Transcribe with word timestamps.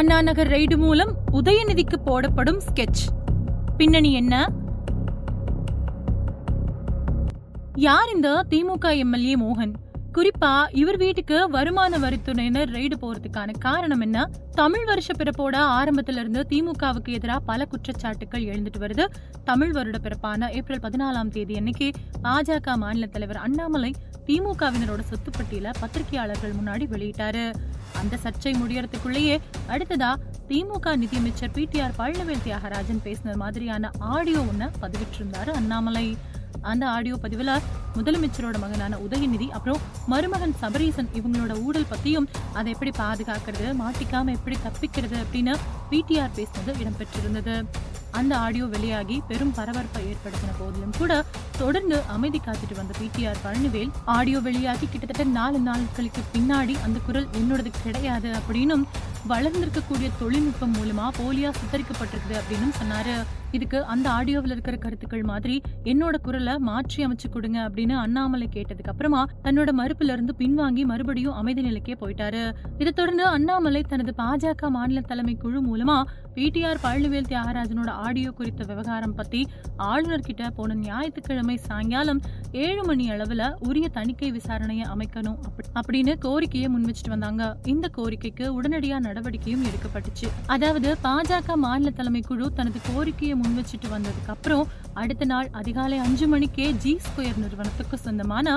Anna 0.00 0.22
Nagar 0.22 0.48
raid 0.48 0.76
மூலம் 0.76 1.16
உதயநிதிக்கு 1.32 1.96
போடப்படும் 2.04 2.60
ஸ்கெட்ச் 2.60 3.02
பின்னணி 3.76 4.12
என்ன? 4.12 4.48
யார் 7.74 8.08
இந்த 8.14 8.44
திமுக 8.50 8.96
எம்எல்ஏ 8.96 9.36
மோகன்? 9.36 9.72
குறிப்பா 10.14 10.66
இவர் 10.72 10.96
வீட்டுக்கு 10.96 11.50
வருமான 11.50 11.98
வரித்துறையினர் 11.98 12.70
ரெய்டு 12.70 12.92
போறதுக்கான 13.00 13.58
காரணம் 13.58 14.00
என்ன? 14.00 14.30
தமிழ் 14.50 14.84
வருஷ 14.84 15.12
பிறப்போட 15.12 15.56
ஆரம்பத்துல 15.56 16.16
இருந்து 16.16 16.46
திமுகவுக்கு 16.48 17.08
எதிராக 17.08 17.40
பல 17.40 17.66
குற்றச்சாட்டுகள் 17.70 18.46
எழுந்துட்டு 18.46 18.78
வருது. 18.78 19.06
தமிழ் 19.44 19.72
வருட 19.72 19.98
பிறப்பான 19.98 20.50
ஏப்ரல் 20.50 20.82
பதினாலாம் 20.82 21.28
தேதி 21.28 21.56
அன்னைக்கு 21.56 21.90
பாஜக 22.22 22.76
மாநில 22.76 23.06
தலைவர் 23.06 23.36
அண்ணாமலை 23.36 23.94
திமுகவினரோட 24.26 25.00
சொத்துப்பட்டியல 25.10 25.70
பத்திரிகையாளர்கள் 25.80 26.52
முன்னாடி 26.52 26.86
வெளியிட்டாரு. 26.90 27.54
அந்த 28.00 28.18
சர்ச்சை 28.24 28.52
முடியறதுக்குள்ளேயே 28.62 29.36
அடுத்ததா 29.74 30.10
திமுக 30.48 30.96
நிதியமைச்சர் 31.02 31.54
பிடிஆர் 31.56 31.96
பழனிவேல் 31.98 32.44
தியாகராஜன் 32.46 33.04
பேசின 33.04 33.36
மாதிரியான 33.42 33.90
ஆடியோ 33.98 34.40
ஒன்ன 34.50 34.70
பதிவிட்டிருந்தாரு 34.82 35.50
அண்ணாமலை. 35.60 36.06
அந்த 36.70 36.84
ஆடியோ 36.94 37.16
பதிவுல 37.22 37.50
முதலமைச்சரோட 37.96 38.56
மகனான 38.58 38.96
உதயநிதி 38.96 39.46
அப்புறம் 39.56 39.78
மருமகன் 40.12 40.54
சபரீசன் 40.62 41.08
இவங்களோட 41.18 41.52
ஊழல் 41.66 41.86
பத்தியும் 41.92 42.26
அதை 42.52 42.68
எப்படி 42.72 42.92
பாதுகாக்கிறது 42.98 43.68
மாட்டிக்காம 43.82 44.34
எப்படி 44.38 44.56
தப்பிக்கிறது 44.66 45.16
அப்படின்னு 45.22 45.54
பிடிஆர் 45.90 46.36
பேசினது 46.38 46.74
இடம்பெற்றிருந்தது. 46.82 47.56
அந்த 48.12 48.32
ஆடியோ 48.38 48.66
வெளியாகி 48.66 49.16
பெரும் 49.28 49.52
பரபரப்பை 49.52 50.02
ஏற்படுத்தின 50.06 50.54
போதிலும் 50.56 50.96
கூட 50.96 51.12
தொடர்ந்து 51.58 51.96
அமைதி 52.08 52.38
காத்துட்டு 52.38 52.74
வந்த 52.76 52.94
பிடிஆர் 52.98 53.42
பழனிவேல் 53.44 53.92
ஆடியோ 54.10 54.40
வெளியாகி 54.40 54.86
கிட்டத்தட்ட 54.86 55.24
நாலு 55.32 55.58
நாட்களுக்கு 55.60 56.22
பின்னாடி 56.34 56.76
அந்த 56.84 56.98
குரல் 57.06 57.28
என்னோடது 57.34 57.72
கிடையாது 57.78 58.30
அப்படின்னும் 58.32 58.84
வளர்ந்திருக்கக்கூடிய 59.28 60.08
தொழில்நுட்பம் 60.18 60.74
மூலமா 60.74 61.06
போலியா 61.18 61.50
சித்தரிக்கப்பட்டிருக்குது 61.58 62.36
அப்படின்னு 62.40 62.68
சொன்னாரு. 62.80 63.14
இதுக்கு 63.52 63.84
அந்த 63.84 64.10
ஆடியோவில் 64.10 64.50
இருக்கிற 64.50 64.76
கருத்துக்கள் 64.76 65.22
மாதிரி 65.22 65.62
என்னோட 65.84 66.16
குரலை 66.22 66.58
மாற்றி 66.58 67.06
அமைச்சு 67.06 67.28
கொடுங்க 67.30 67.68
அப்படின்னு 67.68 67.94
அண்ணாமலை 68.02 68.48
கேட்டதுக்கு 68.52 68.92
அப்புறமா 68.92 69.28
தன்னோட 69.44 69.70
மறுப்புல 69.80 70.14
இருந்து 70.16 70.34
பின்வாங்கி 70.38 70.84
மறுபடியும் 70.84 71.32
அமைதி 71.32 71.62
நிலைக்கே 71.62 71.96
போயிட்டாரு. 72.00 72.52
இதை 72.78 72.92
தொடர்ந்து 72.92 73.24
அண்ணாமலை 73.24 73.82
தனது 73.82 74.14
பாஜக 74.18 74.70
மாநில 74.70 75.00
தலைமை 75.00 75.36
குழு 75.36 75.62
மூலமா 75.62 76.02
பிடிஆர் 76.34 76.82
பழனிவேல் 76.82 77.28
தியாகராஜனோட 77.30 77.88
ஆடியோ 77.88 78.30
குறித்த 78.30 78.64
விவகாரம் 78.64 79.14
பத்தி 79.14 79.48
ஆளுநர் 79.76 80.26
கிட்ட 80.28 80.50
போன 80.50 80.74
ஞாயிற்றுக்கிழமை 80.74 81.56
சாயங்காலம் 81.56 82.20
ஏழு 82.52 82.84
மணி 82.84 83.10
அளவுல 83.10 83.52
உரிய 83.68 83.88
தணிக்கை 83.88 84.32
விசாரணையை 84.32 84.86
அமைக்கணும் 84.94 85.38
அப்படின்னு 85.80 86.18
கோரிக்கையை 86.18 86.68
முன் 86.68 86.86
வச்சுட்டு 86.90 87.08
வந்தாங்க. 87.08 87.56
இந்த 87.64 87.90
கோரிக்கைக்கு 87.96 88.46
உடனடியா 88.58 88.98
நடவடிக்கையும் 89.10 89.64
எடுக்கப்பட்டுச்சு. 89.68 90.28
அதாவது 90.54 90.88
பாஜக 91.06 91.56
மாநில 91.66 91.92
தலைமை 92.00 92.22
குழு 92.28 92.48
தனது 92.58 92.80
கோரிக்கையை 92.88 93.36
முன் 93.42 93.58
வச்சுட்டு 93.58 93.88
வந்ததுக்கு 93.96 94.32
அப்புறம் 94.36 94.66
அடுத்த 95.02 95.24
நாள் 95.32 95.48
அதிகாலை 95.60 95.98
அஞ்சு 96.06 96.26
மணிக்கே 96.32 96.66
ஜி 96.84 96.92
ஸ்கொயர் 97.06 97.40
நிறுவனத்துக்கு 97.44 97.98
சொந்தமான 98.06 98.56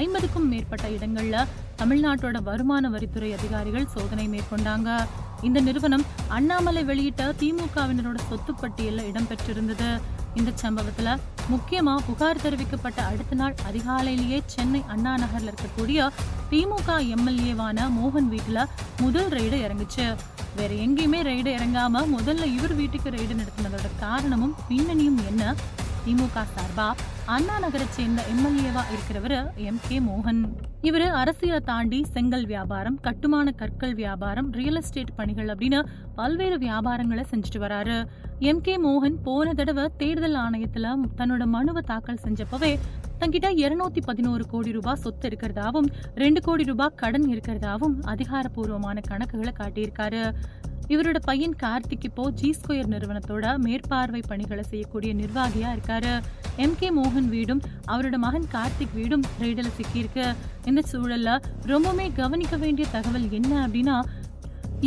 ஐம்பதுக்கும் 0.00 0.48
மேற்பட்ட 0.52 0.88
இடங்கள்ல 0.96 1.36
தமிழ்நாட்டோட 1.82 2.38
வருமான 2.48 2.90
வரித்துறை 2.94 3.30
அதிகாரிகள் 3.38 3.92
சோதனை 3.94 4.26
மேற்கொண்டாங்க. 4.34 4.90
இந்த 5.46 5.58
நிறுவனம் 5.68 6.04
அண்ணாமலை 6.36 6.82
வெளியிட்ட 6.90 7.22
திமுகவினரோட 7.40 8.18
சொத்து 8.28 8.52
பட்டியல்ல 8.60 9.02
இடம்பெற்றிருந்தது. 9.10 9.88
இந்த 10.34 10.50
சம்பவத்துல 10.62 11.18
முக்கியமா 11.50 11.96
புகார் 12.06 12.42
தெரிவிக்கப்பட்ட 12.42 12.98
அடுத்த 13.10 13.34
நாள் 13.34 13.54
அதிகாலையிலேயே 13.70 14.40
சென்னை 14.46 14.82
அண்ணா 14.86 15.14
நகர்ல 15.14 15.52
இருக்கக்கூடிய 15.52 16.10
திமுக 16.50 16.88
எம்எல்ஏவான 16.88 17.88
மோகன் 17.90 18.30
வீட்டுல 18.30 18.64
முதல் 19.00 19.28
ரெய்டு 19.28 19.58
இறங்குச்சு. 19.66 20.16
வேற 20.56 20.74
எங்கேயுமே 20.74 21.20
ரெய்டு 21.30 21.50
இறங்காம 21.58 22.04
முதல்ல 22.16 22.44
இவர் 22.44 22.74
வீட்டுக்கு 22.74 23.10
ரெய்டு 23.10 23.36
நடத்தினதோட 23.40 23.88
காரணமும் 24.00 24.54
பின்னணியும் 24.68 25.20
என்ன? 25.26 25.54
திமுக 26.06 26.44
சார்பா? 26.54 26.92
அண்ணா 27.26 27.58
நகரை 27.58 27.86
சேர்ந்த 27.90 28.22
எம்எல்ஏவா 28.32 28.82
இருக்கிறவர் 28.94 29.54
எம் 29.54 29.80
கே 29.88 30.00
மோகன். 30.00 30.42
இவரு 30.82 31.06
அரசியலை 31.10 31.60
தாண்டி 31.60 32.04
செங்கல் 32.12 32.46
வியாபாரம் 32.46 33.00
கட்டுமான 33.00 33.50
கற்கள் 33.50 33.94
வியாபாரம் 33.94 34.52
ரியல் 34.52 34.74
எஸ்டேட் 34.74 35.14
பணிகள் 35.14 35.46
அப்படின்னு 35.46 35.80
பல்வேறு 36.14 36.58
வியாபாரங்களை 36.58 37.24
செஞ்சுட்டு 37.30 37.58
வராரு. 37.58 38.06
எம். 38.44 38.60
கே. 38.60 38.76
மோகன் 38.84 39.16
போன 39.22 39.54
தடவை 39.54 39.88
தேர்தல் 39.96 40.34
ஆணையத்துல 40.34 40.94
தன்னோட 41.16 41.44
மனுவை 41.46 41.82
தாக்கல் 41.82 42.18
செஞ்சப்பவே 42.24 42.78
தங்கிட்ட 43.20 43.48
இருநூத்தி 43.54 44.02
பதினோரு 44.04 44.46
கோடி 44.46 44.72
ரூபாய் 44.72 44.94
சொத்து 44.94 45.28
இருக்கிறதாவும் 45.28 45.86
ரெண்டு 46.14 46.40
கோடி 46.40 46.64
ரூபாய் 46.64 46.92
கடன் 46.96 47.26
இருக்கிறதாவும் 47.26 47.96
அதிகாரப்பூர்வமான 48.02 49.00
கணக்குகளை 49.08 49.52
காட்டியிருக்காரு. 49.58 50.32
இவரோட 50.88 51.18
பையன் 51.24 51.56
கார்த்திக் 51.62 52.04
இப்போ 52.04 52.30
ஜி 52.30 52.50
ஸ்கொயர் 52.50 52.88
நிறுவனத்தோட 52.88 53.56
மேற்பார்வை 53.56 54.22
பணிகளை 54.28 54.62
செய்யக்கூடிய 54.62 55.14
நிர்வாகியா 55.14 55.76
இருக்காரு. 55.76 56.20
எம். 56.56 56.76
கே. 56.78 56.90
மோகன் 56.90 57.28
வீடும் 57.28 57.60
அவரோட 57.88 58.16
மகன் 58.16 58.46
கார்த்திக் 58.52 58.94
வீடும் 58.94 59.22
ரெய்டில் 59.40 59.72
சிக்கியிருக்கு. 59.78 60.34
இந்த 60.64 60.82
சூழல்ல 60.92 61.42
ரொம்பவுமே 61.66 62.12
கவனிக்க 62.12 62.56
வேண்டிய 62.56 62.86
தகவல் 62.92 63.30
என்ன 63.30 63.68
அப்படின்னா 63.68 64.00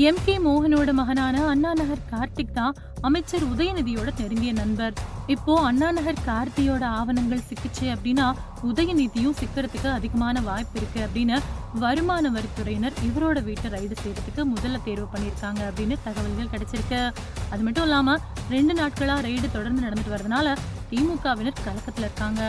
எம் 0.05 0.19
கே 0.25 0.33
மோகனோட 0.45 0.91
மகனான 0.97 1.35
அண்ணா 1.51 1.69
நகர் 1.79 2.01
கார்த்திக் 2.11 2.51
தான் 2.57 2.75
அமைச்சர் 3.07 3.45
உதயநிதியோட 3.51 4.09
நெருங்கிய 4.19 4.51
நண்பர். 4.59 4.93
இப்போ 5.33 5.53
அண்ணா 5.69 5.87
நகர் 5.97 6.19
கார்த்தியோட 6.27 6.83
ஆவணங்கள் 6.99 7.43
சிக்கிச்சு 7.49 7.85
அப்படின்னா 7.93 8.27
உதயநிதியும் 8.69 9.37
சிக்கிறதுக்கு 9.41 9.89
அதிகமான 9.95 10.41
வாய்ப்பு 10.49 10.77
இருக்கு 10.79 11.01
அப்படின்னு 11.07 11.37
வருமான 11.83 12.31
வரித்துறையினர் 12.37 12.97
இவரோட 13.09 13.43
வீட்டை 13.49 13.71
ரைடு 13.75 13.97
செய்யறதுக்கு 14.03 14.43
முதல்ல 14.53 14.83
தேர்வு 14.87 15.07
பண்ணியிருக்காங்க 15.13 15.61
அப்படின்னு 15.69 15.97
தகவல்கள் 16.07 16.53
கிடைச்சிருக்கு. 16.55 17.01
அது 17.53 17.63
மட்டும் 17.67 17.87
இல்லாம 17.89 18.17
ரெண்டு 18.55 18.75
நாட்களா 18.81 19.15
ரைடு 19.27 19.49
தொடர்ந்து 19.57 19.85
நடந்துட்டு 19.87 20.15
வரதுனால 20.17 20.57
திமுகவினர் 20.91 21.63
கலக்கத்துல 21.67 22.09
இருக்காங்க. 22.09 22.43